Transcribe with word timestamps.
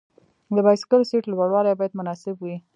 د 0.55 0.57
بایسکل 0.65 1.01
سیټ 1.09 1.23
لوړوالی 1.27 1.73
باید 1.79 1.97
مناسب 1.99 2.35
وي. 2.43 2.55